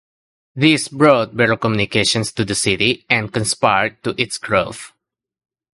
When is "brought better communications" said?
0.87-2.31